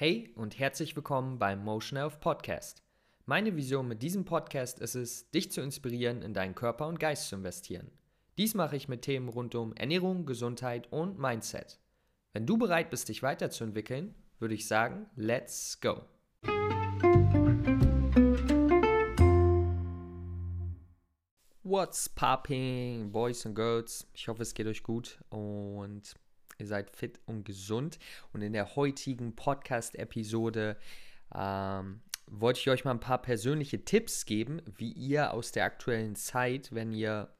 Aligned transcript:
Hey 0.00 0.30
und 0.36 0.60
herzlich 0.60 0.94
willkommen 0.94 1.40
beim 1.40 1.64
Motion 1.64 1.98
Health 1.98 2.20
Podcast. 2.20 2.84
Meine 3.26 3.56
Vision 3.56 3.88
mit 3.88 4.00
diesem 4.00 4.24
Podcast 4.24 4.78
ist 4.78 4.94
es, 4.94 5.28
dich 5.32 5.50
zu 5.50 5.60
inspirieren, 5.60 6.22
in 6.22 6.34
deinen 6.34 6.54
Körper 6.54 6.86
und 6.86 7.00
Geist 7.00 7.28
zu 7.28 7.34
investieren. 7.34 7.90
Dies 8.36 8.54
mache 8.54 8.76
ich 8.76 8.86
mit 8.86 9.02
Themen 9.02 9.28
rund 9.28 9.56
um 9.56 9.74
Ernährung, 9.74 10.24
Gesundheit 10.24 10.86
und 10.92 11.18
Mindset. 11.18 11.80
Wenn 12.32 12.46
du 12.46 12.56
bereit 12.56 12.90
bist, 12.90 13.08
dich 13.08 13.24
weiterzuentwickeln, 13.24 14.14
würde 14.38 14.54
ich 14.54 14.68
sagen, 14.68 15.06
let's 15.16 15.80
go. 15.80 16.02
What's 21.64 22.08
popping, 22.08 23.10
Boys 23.10 23.44
and 23.44 23.56
Girls? 23.56 24.06
Ich 24.14 24.28
hoffe, 24.28 24.42
es 24.42 24.54
geht 24.54 24.68
euch 24.68 24.84
gut 24.84 25.18
und 25.30 26.14
ihr 26.58 26.66
seid 26.66 26.90
fit 26.90 27.20
und 27.26 27.44
gesund. 27.44 27.98
Und 28.32 28.42
in 28.42 28.52
der 28.52 28.76
heutigen 28.76 29.34
Podcast-Episode 29.34 30.76
ähm, 31.34 32.00
wollte 32.26 32.60
ich 32.60 32.70
euch 32.70 32.84
mal 32.84 32.92
ein 32.92 33.00
paar 33.00 33.22
persönliche 33.22 33.84
Tipps 33.84 34.26
geben, 34.26 34.60
wie 34.76 34.92
ihr 34.92 35.32
aus 35.32 35.52
der 35.52 35.64
aktuellen 35.64 36.16
Zeit, 36.16 36.74
wenn 36.74 36.92
ihr 36.92 37.32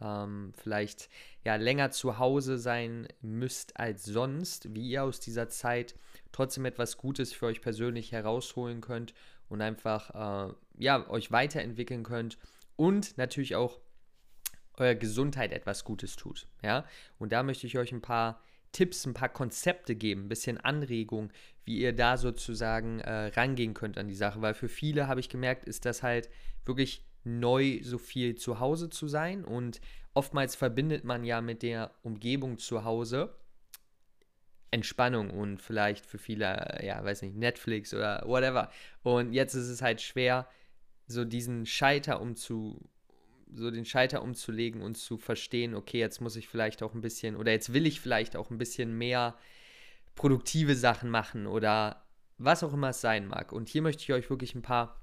ähm, 0.00 0.52
vielleicht 0.56 1.08
ja 1.44 1.56
länger 1.56 1.90
zu 1.90 2.18
Hause 2.18 2.58
sein 2.58 3.08
müsst 3.20 3.78
als 3.78 4.04
sonst, 4.04 4.74
wie 4.74 4.88
ihr 4.88 5.02
aus 5.02 5.18
dieser 5.18 5.48
Zeit 5.48 5.94
trotzdem 6.30 6.66
etwas 6.66 6.98
Gutes 6.98 7.32
für 7.32 7.46
euch 7.46 7.60
persönlich 7.60 8.12
herausholen 8.12 8.80
könnt 8.80 9.14
und 9.48 9.60
einfach 9.60 10.50
äh, 10.50 10.54
ja 10.78 11.08
euch 11.08 11.32
weiterentwickeln 11.32 12.04
könnt 12.04 12.38
und 12.76 13.16
natürlich 13.18 13.56
auch 13.56 13.80
eurer 14.76 14.94
Gesundheit 14.94 15.52
etwas 15.52 15.84
Gutes 15.84 16.14
tut. 16.16 16.46
Ja, 16.62 16.84
und 17.18 17.32
da 17.32 17.42
möchte 17.42 17.66
ich 17.66 17.78
euch 17.78 17.90
ein 17.92 18.02
paar 18.02 18.40
Tipps, 18.72 19.06
ein 19.06 19.14
paar 19.14 19.28
Konzepte 19.28 19.96
geben, 19.96 20.24
ein 20.24 20.28
bisschen 20.28 20.58
Anregung, 20.58 21.30
wie 21.64 21.78
ihr 21.78 21.92
da 21.92 22.16
sozusagen 22.16 23.00
äh, 23.00 23.26
rangehen 23.28 23.74
könnt 23.74 23.98
an 23.98 24.08
die 24.08 24.14
Sache. 24.14 24.40
Weil 24.42 24.54
für 24.54 24.68
viele 24.68 25.08
habe 25.08 25.20
ich 25.20 25.28
gemerkt, 25.28 25.64
ist 25.64 25.84
das 25.84 26.02
halt 26.02 26.28
wirklich 26.64 27.04
neu, 27.24 27.80
so 27.82 27.98
viel 27.98 28.34
zu 28.36 28.60
Hause 28.60 28.90
zu 28.90 29.08
sein. 29.08 29.44
Und 29.44 29.80
oftmals 30.14 30.56
verbindet 30.56 31.04
man 31.04 31.24
ja 31.24 31.40
mit 31.40 31.62
der 31.62 31.90
Umgebung 32.02 32.58
zu 32.58 32.84
Hause 32.84 33.34
Entspannung 34.70 35.30
und 35.30 35.62
vielleicht 35.62 36.04
für 36.04 36.18
viele, 36.18 36.80
ja, 36.82 37.02
weiß 37.02 37.22
nicht, 37.22 37.36
Netflix 37.36 37.94
oder 37.94 38.22
whatever. 38.26 38.70
Und 39.02 39.32
jetzt 39.32 39.54
ist 39.54 39.68
es 39.68 39.80
halt 39.80 40.00
schwer, 40.00 40.46
so 41.06 41.24
diesen 41.24 41.64
Scheiter 41.64 42.20
umzu, 42.20 42.88
so 43.54 43.70
den 43.70 43.84
Schalter 43.84 44.22
umzulegen 44.22 44.82
und 44.82 44.96
zu 44.96 45.18
verstehen, 45.18 45.74
okay, 45.74 45.98
jetzt 45.98 46.20
muss 46.20 46.36
ich 46.36 46.48
vielleicht 46.48 46.82
auch 46.82 46.94
ein 46.94 47.00
bisschen 47.00 47.36
oder 47.36 47.52
jetzt 47.52 47.72
will 47.72 47.86
ich 47.86 48.00
vielleicht 48.00 48.36
auch 48.36 48.50
ein 48.50 48.58
bisschen 48.58 48.96
mehr 48.96 49.36
produktive 50.14 50.74
Sachen 50.74 51.10
machen 51.10 51.46
oder 51.46 52.04
was 52.38 52.62
auch 52.62 52.72
immer 52.72 52.90
es 52.90 53.00
sein 53.00 53.26
mag. 53.26 53.52
Und 53.52 53.68
hier 53.68 53.82
möchte 53.82 54.02
ich 54.02 54.12
euch 54.12 54.30
wirklich 54.30 54.54
ein 54.54 54.62
paar 54.62 55.00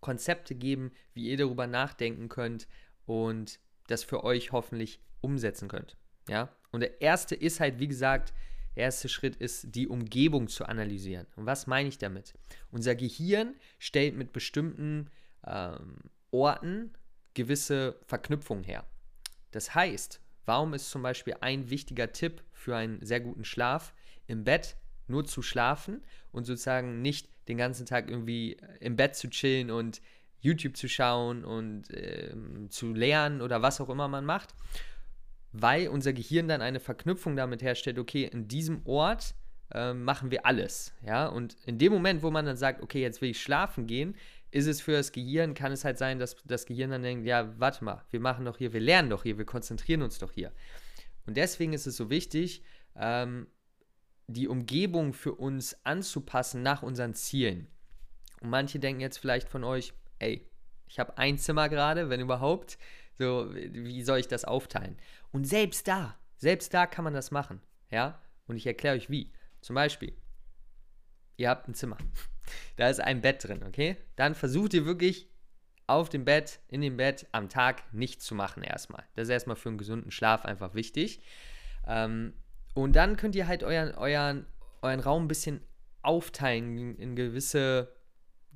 Konzepte 0.00 0.54
geben, 0.54 0.92
wie 1.14 1.30
ihr 1.30 1.36
darüber 1.36 1.66
nachdenken 1.66 2.28
könnt 2.28 2.66
und 3.06 3.58
das 3.86 4.04
für 4.04 4.24
euch 4.24 4.52
hoffentlich 4.52 5.00
umsetzen 5.20 5.68
könnt. 5.68 5.96
Ja? 6.28 6.48
Und 6.70 6.80
der 6.80 7.00
erste 7.00 7.34
ist 7.34 7.60
halt, 7.60 7.78
wie 7.78 7.88
gesagt, 7.88 8.32
der 8.74 8.84
erste 8.84 9.08
Schritt 9.08 9.36
ist, 9.36 9.74
die 9.74 9.86
Umgebung 9.86 10.48
zu 10.48 10.64
analysieren. 10.64 11.26
Und 11.36 11.46
was 11.46 11.66
meine 11.66 11.88
ich 11.88 11.98
damit? 11.98 12.34
Unser 12.70 12.94
Gehirn 12.94 13.54
stellt 13.78 14.16
mit 14.16 14.32
bestimmten 14.32 15.10
ähm, 15.46 15.96
Orten 16.30 16.92
gewisse 17.34 17.98
Verknüpfungen 18.06 18.64
her. 18.64 18.84
Das 19.50 19.74
heißt, 19.74 20.20
warum 20.44 20.74
ist 20.74 20.90
zum 20.90 21.02
Beispiel 21.02 21.36
ein 21.40 21.70
wichtiger 21.70 22.12
Tipp 22.12 22.42
für 22.52 22.76
einen 22.76 23.04
sehr 23.04 23.20
guten 23.20 23.44
Schlaf, 23.44 23.94
im 24.26 24.44
Bett 24.44 24.76
nur 25.08 25.24
zu 25.24 25.42
schlafen 25.42 26.02
und 26.30 26.44
sozusagen 26.44 27.02
nicht 27.02 27.28
den 27.48 27.58
ganzen 27.58 27.86
Tag 27.86 28.08
irgendwie 28.10 28.56
im 28.80 28.96
Bett 28.96 29.16
zu 29.16 29.28
chillen 29.28 29.70
und 29.70 30.00
YouTube 30.40 30.76
zu 30.76 30.88
schauen 30.88 31.44
und 31.44 31.90
äh, 31.90 32.34
zu 32.68 32.92
lernen 32.92 33.40
oder 33.40 33.62
was 33.62 33.80
auch 33.80 33.88
immer 33.88 34.08
man 34.08 34.24
macht, 34.24 34.54
weil 35.52 35.88
unser 35.88 36.12
Gehirn 36.12 36.48
dann 36.48 36.62
eine 36.62 36.80
Verknüpfung 36.80 37.36
damit 37.36 37.62
herstellt, 37.62 37.98
okay, 37.98 38.24
in 38.24 38.48
diesem 38.48 38.84
Ort 38.86 39.34
äh, 39.72 39.92
machen 39.92 40.30
wir 40.30 40.46
alles, 40.46 40.92
ja, 41.06 41.26
und 41.26 41.56
in 41.64 41.78
dem 41.78 41.92
Moment, 41.92 42.22
wo 42.22 42.30
man 42.30 42.44
dann 42.44 42.56
sagt, 42.56 42.82
okay, 42.82 43.00
jetzt 43.00 43.20
will 43.22 43.30
ich 43.30 43.40
schlafen 43.40 43.86
gehen, 43.86 44.16
ist 44.52 44.66
es 44.66 44.80
für 44.80 44.92
das 44.92 45.12
Gehirn, 45.12 45.54
kann 45.54 45.72
es 45.72 45.84
halt 45.84 45.98
sein, 45.98 46.18
dass 46.18 46.36
das 46.44 46.66
Gehirn 46.66 46.90
dann 46.90 47.02
denkt, 47.02 47.26
ja, 47.26 47.58
warte 47.58 47.84
mal, 47.84 48.04
wir 48.10 48.20
machen 48.20 48.44
doch 48.44 48.58
hier, 48.58 48.72
wir 48.72 48.80
lernen 48.80 49.10
doch 49.10 49.22
hier, 49.22 49.38
wir 49.38 49.46
konzentrieren 49.46 50.02
uns 50.02 50.18
doch 50.18 50.30
hier. 50.30 50.52
Und 51.26 51.36
deswegen 51.36 51.72
ist 51.72 51.86
es 51.86 51.96
so 51.96 52.10
wichtig, 52.10 52.62
ähm, 52.94 53.46
die 54.26 54.48
Umgebung 54.48 55.14
für 55.14 55.34
uns 55.34 55.76
anzupassen 55.84 56.62
nach 56.62 56.82
unseren 56.82 57.14
Zielen. 57.14 57.66
Und 58.40 58.50
manche 58.50 58.78
denken 58.78 59.00
jetzt 59.00 59.18
vielleicht 59.18 59.48
von 59.48 59.64
euch, 59.64 59.94
ey, 60.18 60.46
ich 60.86 60.98
habe 60.98 61.16
ein 61.16 61.38
Zimmer 61.38 61.68
gerade, 61.70 62.10
wenn 62.10 62.20
überhaupt. 62.20 62.76
So, 63.14 63.54
wie 63.54 64.02
soll 64.02 64.18
ich 64.18 64.28
das 64.28 64.44
aufteilen? 64.44 64.98
Und 65.32 65.46
selbst 65.46 65.88
da, 65.88 66.18
selbst 66.36 66.74
da 66.74 66.86
kann 66.86 67.04
man 67.04 67.14
das 67.14 67.30
machen. 67.30 67.62
Ja? 67.90 68.20
Und 68.46 68.56
ich 68.56 68.66
erkläre 68.66 68.96
euch 68.96 69.08
wie. 69.08 69.32
Zum 69.62 69.74
Beispiel, 69.74 70.14
ihr 71.36 71.48
habt 71.48 71.68
ein 71.68 71.74
Zimmer. 71.74 71.96
Da 72.76 72.88
ist 72.88 73.00
ein 73.00 73.20
Bett 73.20 73.44
drin, 73.44 73.62
okay? 73.66 73.96
Dann 74.16 74.34
versucht 74.34 74.74
ihr 74.74 74.84
wirklich 74.84 75.28
auf 75.86 76.08
dem 76.08 76.24
Bett, 76.24 76.60
in 76.68 76.80
dem 76.80 76.96
Bett 76.96 77.26
am 77.32 77.48
Tag 77.48 77.82
nichts 77.92 78.24
zu 78.24 78.34
machen 78.34 78.62
erstmal. 78.62 79.04
Das 79.14 79.24
ist 79.24 79.30
erstmal 79.30 79.56
für 79.56 79.68
einen 79.68 79.78
gesunden 79.78 80.10
Schlaf 80.10 80.44
einfach 80.44 80.74
wichtig. 80.74 81.20
Ähm, 81.86 82.32
und 82.74 82.96
dann 82.96 83.16
könnt 83.16 83.34
ihr 83.34 83.46
halt 83.46 83.62
euren, 83.62 83.94
euren, 83.94 84.46
euren 84.80 85.00
Raum 85.00 85.24
ein 85.24 85.28
bisschen 85.28 85.60
aufteilen 86.02 86.96
in 86.96 87.16
gewisse, 87.16 87.94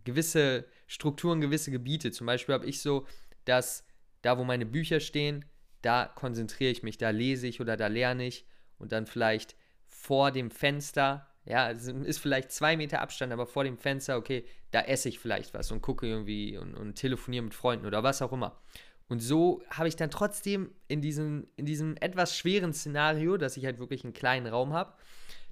gewisse 0.04 0.66
Strukturen, 0.86 1.40
gewisse 1.40 1.70
Gebiete. 1.70 2.10
Zum 2.10 2.26
Beispiel 2.26 2.54
habe 2.54 2.66
ich 2.66 2.80
so, 2.80 3.06
dass 3.44 3.84
da, 4.22 4.38
wo 4.38 4.44
meine 4.44 4.66
Bücher 4.66 5.00
stehen, 5.00 5.44
da 5.82 6.06
konzentriere 6.06 6.72
ich 6.72 6.82
mich, 6.82 6.98
da 6.98 7.10
lese 7.10 7.46
ich 7.46 7.60
oder 7.60 7.76
da 7.76 7.86
lerne 7.86 8.26
ich. 8.26 8.46
Und 8.78 8.92
dann 8.92 9.06
vielleicht 9.06 9.56
vor 9.86 10.30
dem 10.32 10.50
Fenster 10.50 11.28
ja, 11.46 11.70
es 11.70 11.86
ist 11.86 12.18
vielleicht 12.18 12.50
zwei 12.50 12.76
Meter 12.76 13.00
Abstand, 13.00 13.32
aber 13.32 13.46
vor 13.46 13.64
dem 13.64 13.78
Fenster, 13.78 14.16
okay, 14.16 14.44
da 14.72 14.80
esse 14.80 15.08
ich 15.08 15.18
vielleicht 15.18 15.54
was 15.54 15.70
und 15.70 15.80
gucke 15.80 16.06
irgendwie 16.06 16.58
und, 16.58 16.74
und 16.74 16.94
telefoniere 16.94 17.44
mit 17.44 17.54
Freunden 17.54 17.86
oder 17.86 18.02
was 18.02 18.20
auch 18.20 18.32
immer. 18.32 18.60
Und 19.08 19.20
so 19.20 19.62
habe 19.70 19.86
ich 19.86 19.94
dann 19.94 20.10
trotzdem 20.10 20.72
in 20.88 21.00
diesem, 21.00 21.46
in 21.54 21.64
diesem 21.64 21.96
etwas 22.00 22.36
schweren 22.36 22.72
Szenario, 22.72 23.36
dass 23.36 23.56
ich 23.56 23.64
halt 23.64 23.78
wirklich 23.78 24.02
einen 24.02 24.12
kleinen 24.12 24.48
Raum 24.48 24.72
habe, 24.72 24.94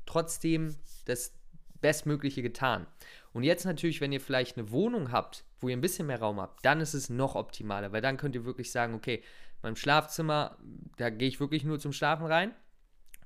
trotzdem 0.07 0.75
das 1.05 1.33
Bestmögliche 1.81 2.43
getan. 2.43 2.89
Und 3.33 3.45
jetzt 3.45 3.65
natürlich, 3.65 4.01
wenn 4.01 4.11
ihr 4.11 4.21
vielleicht 4.21 4.59
eine 4.59 4.71
Wohnung 4.71 5.13
habt, 5.13 5.45
wo 5.61 5.69
ihr 5.69 5.77
ein 5.77 5.81
bisschen 5.81 6.09
mehr 6.09 6.19
Raum 6.19 6.41
habt, 6.41 6.65
dann 6.65 6.81
ist 6.81 6.95
es 6.95 7.09
noch 7.09 7.37
optimaler, 7.37 7.93
weil 7.93 8.03
dann 8.03 8.17
könnt 8.17 8.35
ihr 8.35 8.45
wirklich 8.45 8.73
sagen, 8.73 8.95
okay, 8.95 9.23
mein 9.63 9.77
Schlafzimmer, 9.77 10.59
da 10.97 11.11
gehe 11.11 11.29
ich 11.29 11.41
wirklich 11.41 11.63
nur 11.63 11.79
zum 11.79 11.93
Schlafen 11.93 12.27
rein 12.27 12.53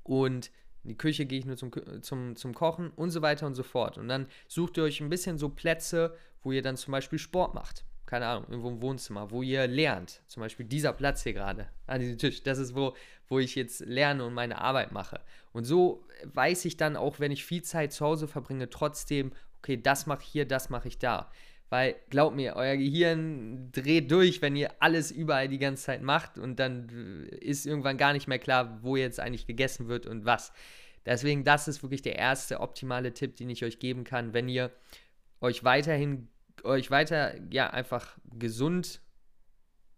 und 0.03 0.51
in 0.89 0.95
die 0.95 0.99
Küche 0.99 1.27
gehe 1.27 1.39
ich 1.39 1.45
nur 1.45 1.59
zum, 1.59 1.71
zum, 2.03 2.35
zum 2.35 2.55
Kochen 2.55 2.91
und 2.97 3.11
so 3.11 3.21
weiter 3.21 3.47
und 3.47 3.55
so 3.55 3.63
fort. 3.63 3.99
Und 3.99 4.09
dann 4.09 4.27
sucht 4.47 4.79
ihr 4.79 4.85
euch 4.85 5.03
ein 5.03 5.11
bisschen 5.11 5.37
so 5.37 5.51
Plätze, 5.51 6.17
wo 6.43 6.51
ihr 6.51 6.63
dann 6.63 6.79
zum 6.79 6.93
Beispiel 6.93 7.19
Sport 7.19 7.55
macht. 7.55 7.85
Keine 8.07 8.27
Ahnung, 8.27 8.47
irgendwo 8.49 8.71
im 8.71 8.81
Wohnzimmer, 8.81 9.31
wo 9.31 9.43
ihr 9.43 9.67
lernt. 9.67 10.23
Zum 10.29 10.41
Beispiel 10.41 10.65
dieser 10.65 10.95
Platz 10.95 11.23
hier 11.25 11.35
gerade, 11.35 11.69
an 11.87 12.01
diesem 12.01 12.17
Tisch. 12.17 12.43
Das 12.43 12.57
ist, 12.57 12.75
wo, 12.75 12.97
wo 13.29 13.39
ich 13.39 13.55
jetzt 13.55 13.81
lerne 13.81 14.25
und 14.25 14.33
meine 14.33 14.63
Arbeit 14.63 14.93
mache. 14.93 15.21
Und 15.53 15.65
so 15.65 16.07
weiß 16.25 16.65
ich 16.65 16.79
dann 16.79 16.97
auch, 16.97 17.21
wenn 17.21 17.33
ich 17.33 17.45
viel 17.45 17.63
Zeit 17.63 17.93
zu 17.93 18.07
Hause 18.07 18.27
verbringe, 18.27 18.71
trotzdem, 18.71 19.33
okay, 19.59 19.77
das 19.77 20.07
mache 20.07 20.23
ich 20.23 20.29
hier, 20.29 20.49
das 20.49 20.71
mache 20.71 20.89
ich 20.89 20.99
da. 20.99 21.31
Weil, 21.71 21.97
glaubt 22.09 22.35
mir, 22.35 22.57
euer 22.57 22.77
Gehirn 22.77 23.71
dreht 23.73 24.11
durch, 24.11 24.41
wenn 24.41 24.57
ihr 24.57 24.71
alles 24.81 25.11
überall 25.11 25.49
die 25.49 25.59
ganze 25.59 25.85
Zeit 25.85 26.03
macht 26.03 26.39
und 26.39 26.59
dann 26.59 26.89
ist 27.41 27.67
irgendwann 27.67 27.99
gar 27.99 28.15
nicht 28.15 28.27
mehr 28.27 28.39
klar, 28.39 28.79
wo 28.83 28.97
jetzt 28.97 29.21
eigentlich 29.21 29.47
gegessen 29.47 29.89
wird 29.89 30.07
und 30.07 30.25
was. 30.25 30.53
Deswegen, 31.05 31.45
das 31.45 31.69
ist 31.69 31.83
wirklich 31.83 32.03
der 32.03 32.17
erste 32.17 32.61
optimale 32.61 33.13
Tipp, 33.13 33.37
den 33.37 33.51
ich 33.51 33.65
euch 33.65 33.79
geben 33.79 34.05
kann, 34.05 34.33
wenn 34.33 34.49
ihr 34.49 34.71
euch 35.41 35.63
weiterhin, 35.63 36.29
euch 36.65 36.91
weiter, 36.91 37.35
ja, 37.51 37.69
einfach 37.71 38.17
gesund, 38.39 39.01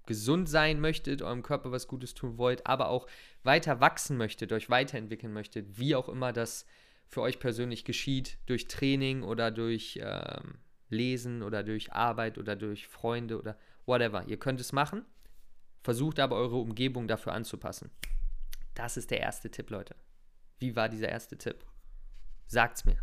gesund 0.07 0.49
sein 0.49 0.81
möchtet, 0.81 1.23
eurem 1.23 1.43
Körper 1.43 1.71
was 1.71 1.87
Gutes 1.87 2.15
tun 2.15 2.37
wollt, 2.37 2.67
aber 2.67 2.89
auch 2.89 3.07
weiter 3.45 3.81
wachsen 3.81 4.17
möchtet, 4.17 4.53
euch 4.53 4.71
weiterentwickeln 4.71 5.33
möchtet, 5.33 5.79
wie 5.79 5.95
auch 5.95 6.09
immer 6.09 6.33
das 6.33 6.67
für 7.07 7.23
euch 7.23 7.39
persönlich 7.39 7.85
geschieht, 7.85 8.39
durch 8.47 8.67
Training 8.67 9.23
oder 9.23 9.51
durch 9.51 9.99
ähm, 10.03 10.59
Lesen 10.91 11.43
oder 11.43 11.63
durch 11.63 11.93
Arbeit 11.93 12.39
oder 12.39 12.57
durch 12.57 12.87
Freunde 12.87 13.39
oder 13.39 13.57
whatever. 13.87 14.25
Ihr 14.27 14.39
könnt 14.39 14.61
es 14.61 14.73
machen, 14.73 15.05
versucht 15.83 16.21
aber 16.21 16.37
eure 16.37 16.57
Umgebung 16.57 17.09
dafür 17.09 17.33
anzupassen. 17.33 17.91
Das 18.75 18.97
ist 18.97 19.11
der 19.11 19.21
erste 19.21 19.51
Tipp, 19.51 19.71
Leute. 19.71 19.95
Wie 20.59 20.77
war 20.77 20.89
dieser 20.89 21.09
erste 21.09 21.39
Tipp? 21.39 21.65
Sagt's 22.47 22.85
mir. 22.85 22.99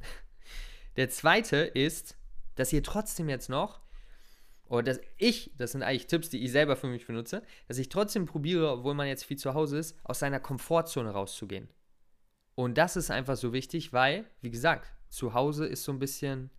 Der 0.96 1.10
zweite 1.10 1.56
ist, 1.58 2.16
dass 2.54 2.72
ihr 2.72 2.82
trotzdem 2.82 3.28
jetzt 3.28 3.48
noch, 3.48 3.80
oder 4.66 4.82
dass 4.84 5.00
ich, 5.18 5.52
das 5.58 5.72
sind 5.72 5.82
eigentlich 5.82 6.06
Tipps, 6.06 6.30
die 6.30 6.42
ich 6.42 6.52
selber 6.52 6.76
für 6.76 6.86
mich 6.86 7.06
benutze, 7.06 7.42
dass 7.68 7.78
ich 7.78 7.88
trotzdem 7.88 8.26
probiere, 8.26 8.70
obwohl 8.70 8.94
man 8.94 9.06
jetzt 9.06 9.24
viel 9.24 9.36
zu 9.36 9.54
Hause 9.54 9.78
ist, 9.78 9.98
aus 10.04 10.18
seiner 10.18 10.40
Komfortzone 10.40 11.10
rauszugehen. 11.10 11.68
Und 12.54 12.78
das 12.78 12.96
ist 12.96 13.10
einfach 13.10 13.36
so 13.36 13.52
wichtig, 13.52 13.92
weil, 13.92 14.24
wie 14.40 14.50
gesagt, 14.50 14.92
zu 15.08 15.34
Hause 15.34 15.66
ist 15.66 15.84
so 15.84 15.92
ein 15.92 15.98
bisschen, 15.98 16.50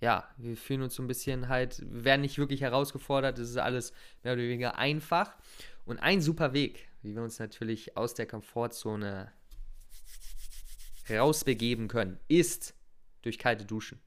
ja, 0.00 0.28
wir 0.38 0.56
fühlen 0.56 0.82
uns 0.82 0.94
so 0.94 1.02
ein 1.02 1.06
bisschen 1.06 1.48
halt, 1.48 1.80
wir 1.80 2.04
werden 2.04 2.22
nicht 2.22 2.38
wirklich 2.38 2.62
herausgefordert, 2.62 3.38
es 3.38 3.50
ist 3.50 3.58
alles 3.58 3.92
mehr 4.22 4.32
oder 4.32 4.42
weniger 4.42 4.78
einfach. 4.78 5.36
Und 5.84 5.98
ein 5.98 6.20
super 6.20 6.52
Weg, 6.52 6.88
wie 7.02 7.14
wir 7.14 7.22
uns 7.22 7.38
natürlich 7.38 7.96
aus 7.96 8.14
der 8.14 8.26
Komfortzone 8.26 9.32
rausbegeben 11.10 11.88
können, 11.88 12.18
ist 12.28 12.74
durch 13.22 13.38
kalte 13.38 13.64
Duschen. 13.64 14.00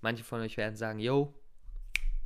Manche 0.00 0.24
von 0.24 0.40
euch 0.40 0.56
werden 0.56 0.76
sagen, 0.76 0.98
yo, 0.98 1.34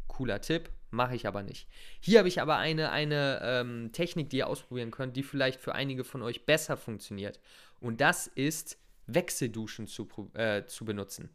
cooler 0.09 0.41
Tipp, 0.41 0.71
mache 0.91 1.15
ich 1.15 1.27
aber 1.27 1.43
nicht. 1.43 1.69
Hier 2.01 2.19
habe 2.19 2.29
ich 2.29 2.41
aber 2.41 2.57
eine, 2.57 2.91
eine 2.91 3.41
ähm, 3.43 3.93
Technik, 3.93 4.31
die 4.31 4.39
ihr 4.39 4.49
ausprobieren 4.49 4.91
könnt, 4.91 5.17
die 5.17 5.23
vielleicht 5.23 5.61
für 5.61 5.75
einige 5.75 6.03
von 6.03 6.23
euch 6.23 6.47
besser 6.47 6.77
funktioniert. 6.77 7.39
Und 7.81 8.01
das 8.01 8.27
ist 8.27 8.79
Wechselduschen 9.07 9.87
zu, 9.87 10.09
äh, 10.35 10.65
zu 10.67 10.85
benutzen. 10.85 11.31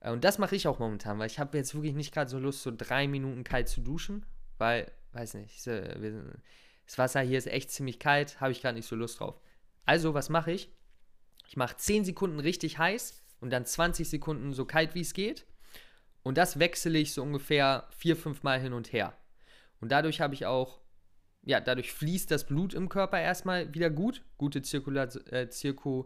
Äh, 0.00 0.10
und 0.10 0.24
das 0.24 0.38
mache 0.38 0.56
ich 0.56 0.66
auch 0.66 0.78
momentan, 0.78 1.18
weil 1.18 1.26
ich 1.26 1.38
habe 1.38 1.56
jetzt 1.56 1.74
wirklich 1.74 1.94
nicht 1.94 2.12
gerade 2.12 2.30
so 2.30 2.38
Lust, 2.38 2.62
so 2.62 2.72
drei 2.76 3.06
Minuten 3.06 3.44
kalt 3.44 3.68
zu 3.68 3.80
duschen, 3.80 4.26
weil, 4.58 4.90
weiß 5.12 5.34
nicht, 5.34 5.66
das 5.66 6.98
Wasser 6.98 7.20
hier 7.20 7.38
ist 7.38 7.46
echt 7.46 7.70
ziemlich 7.70 7.98
kalt, 7.98 8.40
habe 8.40 8.52
ich 8.52 8.60
gerade 8.60 8.76
nicht 8.76 8.88
so 8.88 8.96
Lust 8.96 9.20
drauf. 9.20 9.40
Also, 9.86 10.14
was 10.14 10.28
mache 10.28 10.52
ich? 10.52 10.70
Ich 11.48 11.56
mache 11.56 11.76
10 11.76 12.04
Sekunden 12.04 12.38
richtig 12.38 12.78
heiß 12.78 13.22
und 13.40 13.50
dann 13.50 13.64
20 13.64 14.08
Sekunden 14.08 14.52
so 14.52 14.64
kalt 14.64 14.94
wie 14.94 15.00
es 15.00 15.14
geht. 15.14 15.46
Und 16.22 16.36
das 16.36 16.58
wechsle 16.58 16.98
ich 16.98 17.12
so 17.14 17.22
ungefähr 17.22 17.88
vier, 17.96 18.16
fünf 18.16 18.42
Mal 18.42 18.60
hin 18.60 18.72
und 18.72 18.92
her. 18.92 19.14
Und 19.80 19.90
dadurch 19.90 20.20
habe 20.20 20.34
ich 20.34 20.46
auch, 20.46 20.80
ja, 21.42 21.60
dadurch 21.60 21.92
fließt 21.92 22.30
das 22.30 22.46
Blut 22.46 22.74
im 22.74 22.88
Körper 22.88 23.18
erstmal 23.18 23.72
wieder 23.74 23.88
gut. 23.88 24.22
Gute 24.36 24.62
Zirkula 24.62 25.04
äh, 25.30 25.48
Zirku 25.48 26.04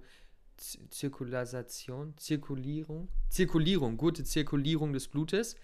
Zirkulasation, 0.57 2.17
Zirkulierung, 2.17 3.09
Zirkulierung, 3.29 3.97
gute 3.97 4.25
Zirkulierung 4.25 4.93
des 4.93 5.09
Blutes. 5.09 5.57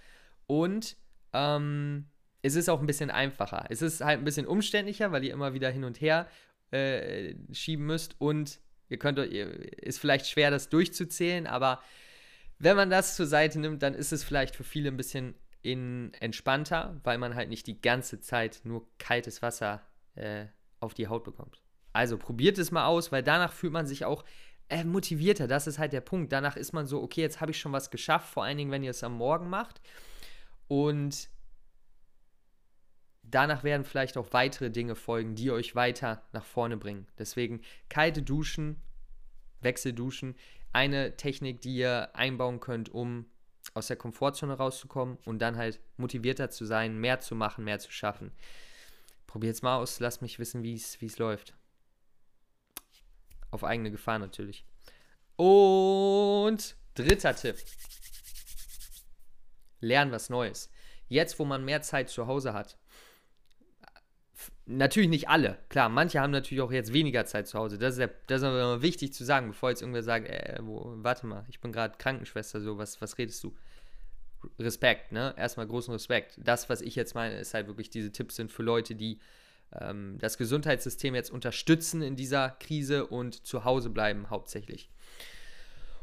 Und 0.46 0.96
ähm, 1.32 2.06
es 2.42 2.54
ist 2.54 2.68
auch 2.68 2.80
ein 2.80 2.86
bisschen 2.86 3.10
einfacher. 3.10 3.66
Es 3.68 3.82
ist 3.82 4.00
halt 4.00 4.18
ein 4.18 4.24
bisschen 4.24 4.46
umständlicher, 4.46 5.12
weil 5.12 5.24
ihr 5.24 5.32
immer 5.32 5.54
wieder 5.54 5.70
hin 5.70 5.84
und 5.84 6.00
her 6.00 6.28
äh, 6.70 7.34
schieben 7.52 7.86
müsst. 7.86 8.20
Und 8.20 8.60
ihr 8.88 8.98
könnt, 8.98 9.18
ist 9.18 9.98
vielleicht 9.98 10.26
schwer, 10.26 10.50
das 10.50 10.68
durchzuzählen, 10.68 11.46
aber 11.46 11.80
wenn 12.58 12.76
man 12.76 12.90
das 12.90 13.16
zur 13.16 13.26
Seite 13.26 13.58
nimmt, 13.58 13.82
dann 13.82 13.94
ist 13.94 14.12
es 14.12 14.22
vielleicht 14.22 14.54
für 14.54 14.64
viele 14.64 14.90
ein 14.90 14.96
bisschen 14.96 15.34
in, 15.62 16.12
entspannter, 16.20 17.00
weil 17.04 17.16
man 17.16 17.34
halt 17.34 17.48
nicht 17.48 17.66
die 17.66 17.80
ganze 17.80 18.20
Zeit 18.20 18.60
nur 18.64 18.86
kaltes 18.98 19.40
Wasser 19.40 19.82
äh, 20.14 20.46
auf 20.78 20.92
die 20.92 21.08
Haut 21.08 21.24
bekommt. 21.24 21.62
Also 21.92 22.18
probiert 22.18 22.58
es 22.58 22.70
mal 22.70 22.86
aus, 22.86 23.12
weil 23.12 23.22
danach 23.22 23.52
fühlt 23.52 23.72
man 23.72 23.86
sich 23.86 24.04
auch 24.04 24.24
äh, 24.70 24.84
motivierter. 24.84 25.46
Das 25.46 25.66
ist 25.66 25.78
halt 25.78 25.92
der 25.92 26.00
Punkt. 26.00 26.32
Danach 26.32 26.56
ist 26.56 26.72
man 26.72 26.86
so, 26.86 27.02
okay, 27.02 27.20
jetzt 27.20 27.40
habe 27.40 27.50
ich 27.50 27.60
schon 27.60 27.72
was 27.72 27.90
geschafft, 27.90 28.32
vor 28.32 28.44
allen 28.44 28.56
Dingen, 28.56 28.70
wenn 28.70 28.82
ihr 28.82 28.90
es 28.90 29.04
am 29.04 29.16
Morgen 29.16 29.50
macht. 29.50 29.80
Und 30.68 31.28
danach 33.22 33.64
werden 33.64 33.84
vielleicht 33.84 34.16
auch 34.16 34.32
weitere 34.32 34.70
Dinge 34.70 34.94
folgen, 34.94 35.34
die 35.34 35.50
euch 35.50 35.74
weiter 35.74 36.22
nach 36.32 36.44
vorne 36.44 36.76
bringen. 36.76 37.06
Deswegen 37.18 37.60
kalte 37.88 38.22
Duschen, 38.22 38.80
Wechselduschen 39.60 40.36
eine 40.72 41.16
Technik, 41.16 41.60
die 41.60 41.74
ihr 41.76 42.14
einbauen 42.14 42.60
könnt, 42.60 42.88
um 42.88 43.26
aus 43.74 43.88
der 43.88 43.96
Komfortzone 43.96 44.54
rauszukommen 44.54 45.18
und 45.24 45.40
dann 45.40 45.56
halt 45.56 45.80
motivierter 45.96 46.50
zu 46.50 46.64
sein, 46.64 46.98
mehr 46.98 47.20
zu 47.20 47.34
machen, 47.34 47.64
mehr 47.64 47.78
zu 47.78 47.90
schaffen. 47.90 48.32
Probiert 49.26 49.54
es 49.54 49.62
mal 49.62 49.76
aus, 49.76 50.00
lasst 50.00 50.22
mich 50.22 50.38
wissen, 50.38 50.62
wie 50.62 50.74
es 50.74 51.18
läuft. 51.18 51.54
Auf 53.50 53.64
eigene 53.64 53.90
Gefahr 53.90 54.18
natürlich. 54.18 54.64
Und 55.36 56.76
dritter 56.94 57.34
Tipp. 57.34 57.56
Lernen 59.80 60.12
was 60.12 60.30
Neues. 60.30 60.70
Jetzt, 61.08 61.38
wo 61.38 61.44
man 61.44 61.64
mehr 61.64 61.82
Zeit 61.82 62.10
zu 62.10 62.26
Hause 62.26 62.52
hat, 62.52 62.76
Natürlich 64.66 65.08
nicht 65.08 65.28
alle. 65.28 65.58
Klar, 65.68 65.88
manche 65.88 66.20
haben 66.20 66.30
natürlich 66.30 66.62
auch 66.62 66.70
jetzt 66.70 66.92
weniger 66.92 67.26
Zeit 67.26 67.48
zu 67.48 67.58
Hause. 67.58 67.76
Das 67.76 67.94
ist, 67.94 67.98
der, 67.98 68.10
das 68.28 68.42
ist 68.42 68.46
aber 68.46 68.82
wichtig 68.82 69.12
zu 69.12 69.24
sagen, 69.24 69.48
bevor 69.48 69.70
jetzt 69.70 69.82
irgendwer 69.82 70.04
sagt, 70.04 70.28
äh, 70.28 70.58
wo, 70.62 70.94
warte 70.98 71.26
mal, 71.26 71.44
ich 71.48 71.60
bin 71.60 71.72
gerade 71.72 71.98
Krankenschwester, 71.98 72.60
so, 72.60 72.78
was, 72.78 73.00
was 73.00 73.18
redest 73.18 73.42
du? 73.42 73.56
Respekt, 74.60 75.10
ne? 75.10 75.34
Erstmal 75.36 75.66
großen 75.66 75.92
Respekt. 75.92 76.38
Das, 76.38 76.68
was 76.68 76.82
ich 76.82 76.94
jetzt 76.94 77.16
meine, 77.16 77.38
ist 77.40 77.52
halt 77.52 77.66
wirklich, 77.66 77.90
diese 77.90 78.12
Tipps 78.12 78.36
sind 78.36 78.52
für 78.52 78.62
Leute, 78.62 78.94
die 78.94 79.18
ähm, 79.78 80.16
das 80.18 80.38
Gesundheitssystem 80.38 81.14
jetzt 81.14 81.30
unterstützen 81.30 82.02
in 82.02 82.16
dieser 82.16 82.50
Krise 82.60 83.06
und 83.06 83.46
zu 83.46 83.64
Hause 83.64 83.90
bleiben 83.90 84.30
hauptsächlich. 84.30 84.90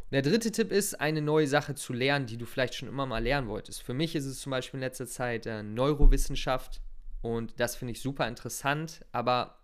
Und 0.10 0.14
der 0.14 0.22
dritte 0.22 0.52
Tipp 0.52 0.72
ist, 0.72 1.02
eine 1.02 1.22
neue 1.22 1.48
Sache 1.48 1.76
zu 1.76 1.92
lernen, 1.92 2.28
die 2.28 2.38
du 2.38 2.46
vielleicht 2.46 2.76
schon 2.76 2.88
immer 2.88 3.06
mal 3.06 3.22
lernen 3.22 3.50
wolltest. 3.50 3.84
Für 3.84 3.94
mich 3.94 4.16
ist 4.16 4.26
es 4.26 4.40
zum 4.40 4.52
Beispiel 4.52 4.78
in 4.78 4.84
letzter 4.84 5.08
Zeit 5.08 5.46
äh, 5.46 5.64
Neurowissenschaft 5.64 6.82
und 7.22 7.60
das 7.60 7.76
finde 7.76 7.92
ich 7.92 8.02
super 8.02 8.28
interessant, 8.28 9.06
aber 9.12 9.58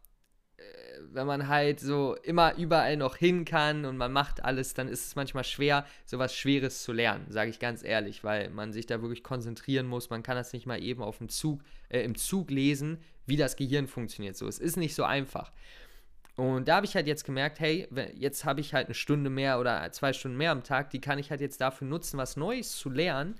äh, 0.57 0.63
wenn 1.11 1.27
man 1.27 1.47
halt 1.47 1.79
so 1.79 2.15
immer 2.23 2.55
überall 2.57 2.97
noch 2.97 3.15
hin 3.15 3.45
kann 3.45 3.85
und 3.85 3.95
man 3.95 4.11
macht 4.11 4.43
alles, 4.43 4.73
dann 4.73 4.87
ist 4.87 5.05
es 5.05 5.15
manchmal 5.15 5.43
schwer, 5.43 5.85
sowas 6.05 6.35
Schweres 6.35 6.83
zu 6.83 6.91
lernen, 6.91 7.25
sage 7.29 7.49
ich 7.49 7.59
ganz 7.59 7.83
ehrlich, 7.83 8.25
weil 8.25 8.49
man 8.49 8.73
sich 8.73 8.85
da 8.85 9.01
wirklich 9.01 9.23
konzentrieren 9.23 9.87
muss. 9.87 10.09
Man 10.09 10.23
kann 10.23 10.35
das 10.35 10.51
nicht 10.51 10.65
mal 10.65 10.81
eben 10.83 11.01
auf 11.01 11.19
dem 11.19 11.29
Zug, 11.29 11.61
äh, 11.87 12.01
im 12.01 12.15
Zug 12.15 12.51
lesen, 12.51 12.97
wie 13.25 13.37
das 13.37 13.55
Gehirn 13.55 13.87
funktioniert. 13.87 14.35
So, 14.35 14.47
es 14.47 14.59
ist 14.59 14.77
nicht 14.77 14.95
so 14.95 15.03
einfach. 15.03 15.51
Und 16.35 16.67
da 16.67 16.77
habe 16.77 16.85
ich 16.85 16.95
halt 16.95 17.05
jetzt 17.05 17.25
gemerkt, 17.25 17.59
hey, 17.59 17.87
jetzt 18.15 18.43
habe 18.43 18.59
ich 18.59 18.73
halt 18.73 18.87
eine 18.87 18.95
Stunde 18.95 19.29
mehr 19.29 19.59
oder 19.59 19.91
zwei 19.91 20.13
Stunden 20.13 20.37
mehr 20.37 20.51
am 20.51 20.63
Tag, 20.63 20.89
die 20.89 20.99
kann 20.99 21.19
ich 21.19 21.29
halt 21.29 21.41
jetzt 21.41 21.61
dafür 21.61 21.87
nutzen, 21.87 22.17
was 22.17 22.37
Neues 22.37 22.75
zu 22.75 22.89
lernen 22.89 23.35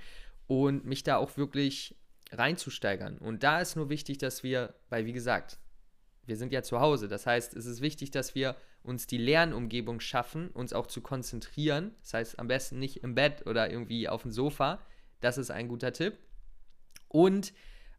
und 0.47 0.85
mich 0.85 1.03
da 1.03 1.17
auch 1.17 1.35
wirklich 1.37 1.95
reinzusteigern. 2.31 3.17
Und 3.17 3.43
da 3.43 3.61
ist 3.61 3.75
nur 3.75 3.89
wichtig, 3.89 4.19
dass 4.19 4.43
wir, 4.43 4.75
weil 4.89 5.05
wie 5.05 5.13
gesagt, 5.13 5.57
wir 6.25 6.37
sind 6.37 6.53
ja 6.53 6.61
zu 6.61 6.79
Hause. 6.79 7.07
Das 7.07 7.25
heißt, 7.25 7.55
es 7.55 7.65
ist 7.65 7.81
wichtig, 7.81 8.11
dass 8.11 8.35
wir 8.35 8.55
uns 8.83 9.07
die 9.07 9.17
Lernumgebung 9.17 9.99
schaffen, 9.99 10.49
uns 10.49 10.73
auch 10.73 10.87
zu 10.87 11.01
konzentrieren. 11.01 11.95
Das 12.01 12.13
heißt, 12.13 12.39
am 12.39 12.47
besten 12.47 12.79
nicht 12.79 13.03
im 13.03 13.15
Bett 13.15 13.45
oder 13.47 13.69
irgendwie 13.71 14.07
auf 14.07 14.21
dem 14.21 14.31
Sofa. 14.31 14.79
Das 15.19 15.37
ist 15.37 15.51
ein 15.51 15.67
guter 15.67 15.93
Tipp. 15.93 16.17
Und 17.07 17.53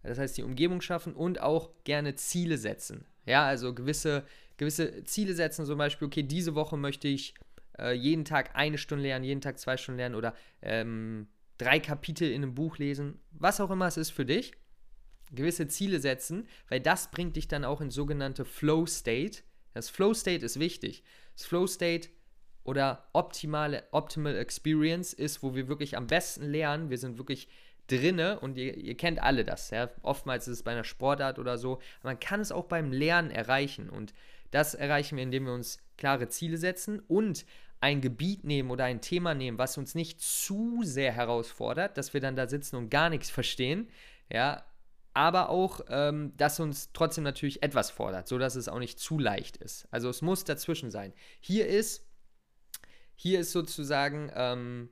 das 0.05 0.19
heißt, 0.19 0.37
die 0.37 0.43
Umgebung 0.43 0.81
schaffen 0.81 1.15
und 1.15 1.41
auch 1.41 1.71
gerne 1.85 2.15
Ziele 2.15 2.59
setzen. 2.59 3.06
Ja, 3.27 3.47
also 3.47 3.75
gewisse, 3.75 4.25
gewisse 4.56 5.05
Ziele 5.05 5.35
setzen, 5.35 5.67
zum 5.67 5.79
Beispiel, 5.79 6.06
okay, 6.06 6.23
diese 6.23 6.55
Woche 6.55 6.77
möchte 6.77 7.09
ich 7.09 7.35
äh, 7.79 7.93
jeden 7.93 8.25
Tag 8.25 8.51
eine 8.55 8.79
Stunde 8.79 9.05
lernen, 9.05 9.25
jeden 9.25 9.41
Tag 9.41 9.59
zwei 9.59 9.77
Stunden 9.77 9.99
lernen 9.99 10.15
oder 10.15 10.35
ähm, 10.62 11.27
drei 11.59 11.81
Kapitel 11.81 12.31
in 12.31 12.43
einem 12.43 12.55
Buch 12.55 12.79
lesen, 12.79 13.19
was 13.32 13.61
auch 13.61 13.70
immer 13.70 13.87
es 13.87 13.96
ist 13.96 14.11
für 14.11 14.27
dich, 14.27 14.53
gewisse 15.32 15.69
Ziele 15.69 16.01
setzen, 16.01 16.46
weil 16.69 16.81
das 16.81 17.11
bringt 17.11 17.37
dich 17.37 17.49
dann 17.49 17.65
auch 17.65 17.81
in 17.81 17.91
sogenannte 17.91 18.44
Flow 18.44 18.87
State. 18.87 19.43
Das 19.73 19.89
Flow 19.89 20.15
State 20.15 20.44
ist 20.44 20.61
wichtig. 20.61 21.03
Das 21.37 21.46
Flow 21.46 21.67
State 21.67 22.08
oder 22.63 23.08
optimale 23.13 23.84
Optimal 23.91 24.37
Experience 24.37 25.13
ist, 25.13 25.43
wo 25.43 25.55
wir 25.55 25.69
wirklich 25.69 25.96
am 25.96 26.06
besten 26.06 26.44
lernen. 26.44 26.91
Wir 26.91 26.99
sind 26.99 27.19
wirklich 27.19 27.49
drinne 27.86 28.41
und 28.41 28.56
ihr, 28.56 28.76
ihr 28.76 28.96
kennt 28.96 29.22
alle 29.22 29.44
das. 29.44 29.70
Ja? 29.70 29.91
Oftmals 30.03 30.48
ist 30.48 30.58
es 30.58 30.62
bei 30.62 30.72
einer 30.72 30.84
Sportart 30.84 31.38
oder 31.38 31.58
so. 31.58 31.74
Aber 32.00 32.10
man 32.10 32.20
kann 32.20 32.41
es 32.41 32.53
auch 32.53 32.64
beim 32.64 32.93
Lernen 32.93 33.31
erreichen 33.31 33.91
und 33.91 34.14
das 34.50 34.74
erreichen 34.74 35.17
wir, 35.17 35.24
indem 35.24 35.46
wir 35.46 35.53
uns 35.53 35.79
klare 35.96 36.29
Ziele 36.29 36.56
setzen 36.56 37.00
und 37.00 37.44
ein 37.81 38.00
Gebiet 38.00 38.44
nehmen 38.44 38.70
oder 38.70 38.84
ein 38.84 39.00
Thema 39.00 39.34
nehmen, 39.34 39.58
was 39.58 39.76
uns 39.76 39.94
nicht 39.94 40.20
zu 40.20 40.81
sehr 40.84 41.12
herausfordert, 41.12 41.98
dass 41.98 42.14
wir 42.14 42.20
dann 42.20 42.36
da 42.36 42.46
sitzen 42.46 42.76
und 42.76 42.88
gar 42.88 43.10
nichts 43.10 43.29
verstehen, 43.31 43.91
ja, 44.32 44.64
aber 45.12 45.50
auch, 45.50 45.81
ähm, 45.88 46.32
dass 46.36 46.60
uns 46.60 46.93
trotzdem 46.93 47.24
natürlich 47.24 47.62
etwas 47.62 47.91
fordert, 47.91 48.26
sodass 48.26 48.56
es 48.56 48.69
auch 48.69 48.79
nicht 48.79 48.98
zu 48.98 49.19
leicht 49.19 49.56
ist. 49.58 49.86
Also 49.91 50.08
es 50.08 50.22
muss 50.22 50.44
dazwischen 50.44 50.91
sein. 50.91 51.12
Hier 51.41 51.67
ist, 51.67 52.06
hier 53.14 53.41
ist 53.41 53.53
sozusagen, 53.53 54.32
ähm, 54.34 54.88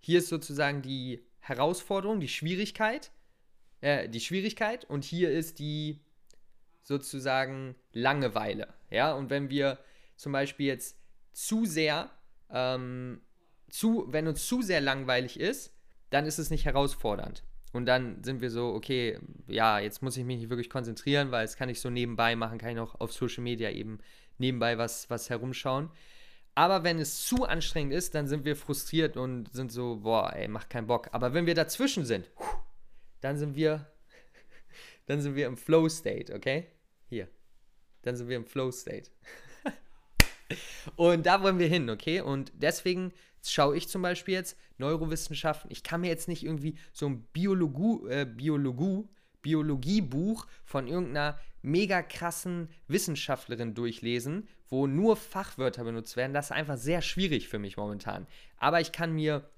hier 0.00 0.18
ist 0.18 0.28
sozusagen 0.28 0.82
die 0.82 1.24
Herausforderung, 1.38 2.20
die 2.20 2.28
Schwierigkeit, 2.28 3.10
äh, 3.80 4.08
die 4.08 4.20
Schwierigkeit 4.20 4.84
und 4.84 5.04
hier 5.04 5.30
ist 5.30 5.58
die 5.58 6.00
sozusagen 6.82 7.76
Langeweile, 7.92 8.68
ja, 8.90 9.12
und 9.12 9.30
wenn 9.30 9.50
wir 9.50 9.78
zum 10.16 10.32
Beispiel 10.32 10.66
jetzt 10.66 10.98
zu 11.32 11.64
sehr, 11.64 12.10
ähm, 12.50 13.20
zu, 13.68 14.06
wenn 14.08 14.26
uns 14.26 14.46
zu 14.46 14.62
sehr 14.62 14.80
langweilig 14.80 15.38
ist, 15.38 15.72
dann 16.10 16.26
ist 16.26 16.38
es 16.38 16.50
nicht 16.50 16.64
herausfordernd. 16.64 17.44
Und 17.72 17.86
dann 17.86 18.22
sind 18.24 18.40
wir 18.40 18.50
so, 18.50 18.74
okay, 18.74 19.18
ja, 19.46 19.78
jetzt 19.78 20.02
muss 20.02 20.16
ich 20.16 20.24
mich 20.24 20.38
nicht 20.40 20.50
wirklich 20.50 20.70
konzentrieren, 20.70 21.30
weil 21.30 21.44
es 21.44 21.56
kann 21.56 21.68
ich 21.68 21.80
so 21.80 21.88
nebenbei 21.88 22.34
machen, 22.34 22.58
kann 22.58 22.70
ich 22.70 22.76
noch 22.76 23.00
auf 23.00 23.12
Social 23.12 23.44
Media 23.44 23.70
eben 23.70 24.00
nebenbei 24.38 24.76
was, 24.76 25.08
was 25.08 25.30
herumschauen. 25.30 25.88
Aber 26.54 26.84
wenn 26.84 26.98
es 26.98 27.26
zu 27.26 27.44
anstrengend 27.44 27.94
ist, 27.94 28.14
dann 28.14 28.26
sind 28.26 28.44
wir 28.44 28.56
frustriert 28.56 29.16
und 29.16 29.52
sind 29.52 29.72
so, 29.72 29.96
boah, 29.96 30.32
ey, 30.34 30.48
macht 30.48 30.70
keinen 30.70 30.86
Bock. 30.86 31.08
Aber 31.12 31.32
wenn 31.32 31.46
wir 31.46 31.54
dazwischen 31.54 32.04
sind, 32.04 32.30
dann 33.20 33.38
sind 33.38 33.54
wir, 33.54 33.90
dann 35.06 35.20
sind 35.20 35.36
wir 35.36 35.46
im 35.46 35.56
Flow 35.56 35.88
State, 35.88 36.34
okay? 36.34 36.66
Hier. 37.08 37.28
Dann 38.02 38.16
sind 38.16 38.28
wir 38.28 38.36
im 38.36 38.46
Flow 38.46 38.70
State. 38.70 39.10
Und 40.96 41.26
da 41.26 41.42
wollen 41.42 41.58
wir 41.58 41.68
hin, 41.68 41.88
okay? 41.88 42.20
Und 42.20 42.52
deswegen 42.54 43.12
schaue 43.46 43.76
ich 43.76 43.88
zum 43.88 44.02
Beispiel 44.02 44.34
jetzt 44.34 44.56
Neurowissenschaften. 44.78 45.70
Ich 45.70 45.82
kann 45.82 46.00
mir 46.00 46.08
jetzt 46.08 46.28
nicht 46.28 46.44
irgendwie 46.44 46.76
so 46.92 47.06
ein 47.06 47.22
Biologie, 47.32 48.08
äh, 48.10 48.24
Biologie, 48.24 49.08
Biologiebuch 49.42 50.46
von 50.64 50.86
irgendeiner 50.86 51.38
mega 51.62 52.02
krassen 52.02 52.68
Wissenschaftlerin 52.88 53.74
durchlesen, 53.74 54.48
wo 54.70 54.86
nur 54.86 55.16
Fachwörter 55.16 55.84
benutzt 55.84 56.16
werden. 56.16 56.32
Das 56.32 56.46
ist 56.46 56.52
einfach 56.52 56.76
sehr 56.76 57.02
schwierig 57.02 57.48
für 57.48 57.58
mich 57.58 57.76
momentan. 57.76 58.26
Aber 58.56 58.80
ich 58.80 58.92
kann 58.92 59.12
mir 59.12 59.50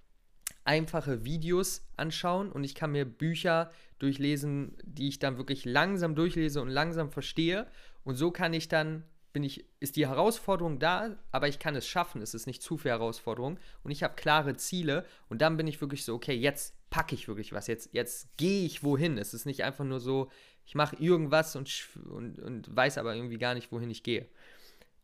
einfache 0.64 1.24
Videos 1.24 1.82
anschauen 1.96 2.50
und 2.50 2.64
ich 2.64 2.74
kann 2.74 2.92
mir 2.92 3.04
Bücher 3.04 3.70
durchlesen, 3.98 4.76
die 4.82 5.08
ich 5.08 5.18
dann 5.18 5.36
wirklich 5.36 5.64
langsam 5.64 6.14
durchlese 6.14 6.60
und 6.62 6.68
langsam 6.68 7.10
verstehe. 7.10 7.66
Und 8.04 8.16
so 8.16 8.30
kann 8.30 8.52
ich 8.54 8.68
dann, 8.68 9.04
bin 9.32 9.44
ich, 9.44 9.64
ist 9.80 9.96
die 9.96 10.06
Herausforderung 10.06 10.78
da, 10.78 11.16
aber 11.30 11.48
ich 11.48 11.58
kann 11.58 11.76
es 11.76 11.86
schaffen. 11.86 12.22
Es 12.22 12.34
ist 12.34 12.46
nicht 12.46 12.62
zu 12.62 12.78
viel 12.78 12.90
Herausforderung 12.90 13.58
und 13.82 13.90
ich 13.90 14.02
habe 14.02 14.14
klare 14.14 14.56
Ziele 14.56 15.04
und 15.28 15.42
dann 15.42 15.56
bin 15.56 15.66
ich 15.66 15.80
wirklich 15.80 16.04
so, 16.04 16.14
okay, 16.14 16.34
jetzt 16.34 16.74
packe 16.90 17.14
ich 17.14 17.28
wirklich 17.28 17.52
was, 17.52 17.66
jetzt, 17.66 17.90
jetzt 17.92 18.36
gehe 18.36 18.64
ich 18.64 18.82
wohin. 18.82 19.18
Es 19.18 19.34
ist 19.34 19.46
nicht 19.46 19.64
einfach 19.64 19.84
nur 19.84 20.00
so, 20.00 20.30
ich 20.66 20.74
mache 20.74 20.96
irgendwas 20.96 21.56
und, 21.56 21.70
und, 22.10 22.38
und 22.38 22.76
weiß 22.76 22.98
aber 22.98 23.14
irgendwie 23.14 23.38
gar 23.38 23.54
nicht, 23.54 23.72
wohin 23.72 23.90
ich 23.90 24.02
gehe. 24.02 24.26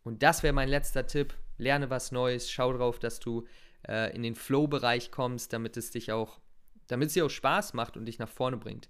Und 0.05 0.23
das 0.23 0.43
wäre 0.43 0.53
mein 0.53 0.69
letzter 0.69 1.07
Tipp. 1.07 1.35
Lerne 1.59 1.91
was 1.91 2.13
Neues, 2.13 2.51
schau 2.51 2.73
drauf, 2.73 2.99
dass 2.99 3.21
du 3.21 3.47
äh, 3.87 4.15
in 4.15 4.23
den 4.23 4.35
Flow-Bereich 4.35 5.11
kommst, 5.11 5.53
damit 5.53 5.77
es 5.77 5.91
dich 5.91 6.13
auch, 6.13 6.41
damit 6.87 7.09
es 7.09 7.15
dir 7.15 7.27
auch 7.27 7.31
Spaß 7.31 7.75
macht 7.75 7.97
und 7.97 8.07
dich 8.07 8.19
nach 8.19 8.29
vorne 8.29 8.57
bringt. 8.57 8.89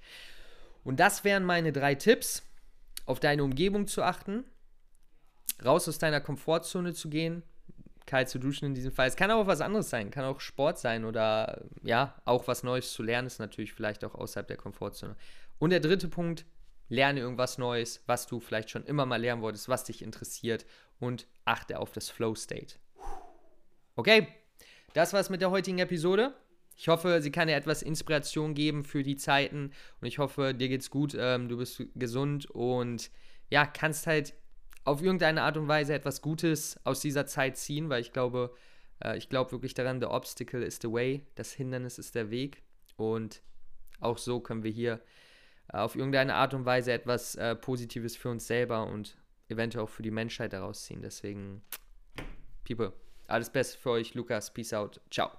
Und 0.84 1.00
das 1.00 1.24
wären 1.24 1.44
meine 1.44 1.72
drei 1.72 1.94
Tipps, 1.94 2.42
auf 3.06 3.20
deine 3.20 3.42
Umgebung 3.42 3.86
zu 3.86 4.02
achten, 4.02 4.44
raus 5.64 5.88
aus 5.88 5.98
deiner 5.98 6.20
Komfortzone 6.20 6.92
zu 6.92 7.08
gehen, 7.08 7.42
kalt 8.06 8.28
zu 8.28 8.38
duschen 8.38 8.66
in 8.66 8.74
diesem 8.74 8.92
Fall. 8.92 9.08
Es 9.08 9.16
kann 9.16 9.30
auch 9.30 9.46
was 9.46 9.60
anderes 9.60 9.90
sein, 9.90 10.10
kann 10.10 10.24
auch 10.24 10.40
Sport 10.40 10.78
sein 10.78 11.04
oder 11.04 11.64
ja, 11.82 12.14
auch 12.24 12.48
was 12.48 12.62
Neues 12.62 12.92
zu 12.92 13.02
lernen 13.02 13.26
ist 13.26 13.38
natürlich 13.38 13.72
vielleicht 13.72 14.04
auch 14.04 14.14
außerhalb 14.14 14.46
der 14.46 14.56
Komfortzone. 14.56 15.16
Und 15.58 15.70
der 15.70 15.80
dritte 15.80 16.08
Punkt, 16.08 16.44
lerne 16.88 17.20
irgendwas 17.20 17.58
Neues, 17.58 18.02
was 18.06 18.26
du 18.26 18.40
vielleicht 18.40 18.70
schon 18.70 18.84
immer 18.84 19.06
mal 19.06 19.20
lernen 19.20 19.42
wolltest, 19.42 19.68
was 19.68 19.84
dich 19.84 20.02
interessiert 20.02 20.64
und 21.00 21.26
achte 21.44 21.78
auf 21.78 21.92
das 21.92 22.10
Flow 22.10 22.34
State. 22.34 22.76
Okay, 23.96 24.28
das 24.94 25.12
war's 25.12 25.30
mit 25.30 25.40
der 25.40 25.50
heutigen 25.50 25.78
Episode. 25.78 26.34
Ich 26.76 26.88
hoffe, 26.88 27.20
sie 27.20 27.32
kann 27.32 27.48
dir 27.48 27.56
etwas 27.56 27.82
Inspiration 27.82 28.54
geben 28.54 28.84
für 28.84 29.02
die 29.02 29.16
Zeiten 29.16 29.72
und 30.00 30.06
ich 30.06 30.18
hoffe, 30.18 30.54
dir 30.54 30.68
geht's 30.68 30.90
gut, 30.90 31.16
ähm, 31.18 31.48
du 31.48 31.56
bist 31.58 31.82
gesund 31.96 32.46
und 32.46 33.10
ja, 33.50 33.66
kannst 33.66 34.06
halt 34.06 34.34
auf 34.84 35.02
irgendeine 35.02 35.42
Art 35.42 35.56
und 35.56 35.66
Weise 35.66 35.92
etwas 35.94 36.22
Gutes 36.22 36.78
aus 36.84 37.00
dieser 37.00 37.26
Zeit 37.26 37.56
ziehen, 37.56 37.88
weil 37.88 38.00
ich 38.00 38.12
glaube, 38.12 38.54
äh, 39.04 39.18
ich 39.18 39.28
glaube 39.28 39.50
wirklich 39.52 39.74
daran, 39.74 40.00
the 40.00 40.06
obstacle 40.06 40.62
is 40.62 40.78
the 40.80 40.90
way, 40.90 41.26
das 41.34 41.52
Hindernis 41.52 41.98
ist 41.98 42.14
der 42.14 42.30
Weg 42.30 42.62
und 42.96 43.42
auch 44.00 44.18
so 44.18 44.38
können 44.40 44.62
wir 44.62 44.70
hier 44.70 45.00
äh, 45.72 45.78
auf 45.78 45.96
irgendeine 45.96 46.34
Art 46.34 46.54
und 46.54 46.64
Weise 46.64 46.92
etwas 46.92 47.34
äh, 47.34 47.56
Positives 47.56 48.16
für 48.16 48.30
uns 48.30 48.46
selber 48.46 48.86
und 48.86 49.16
eventuell 49.48 49.84
auch 49.84 49.88
für 49.88 50.02
die 50.02 50.10
Menschheit 50.10 50.52
daraus 50.52 50.84
ziehen. 50.84 51.00
Deswegen, 51.02 51.62
People, 52.64 52.92
alles 53.26 53.50
Beste 53.50 53.78
für 53.78 53.90
euch, 53.90 54.14
Lukas, 54.14 54.52
Peace 54.52 54.72
out, 54.72 55.00
ciao. 55.10 55.38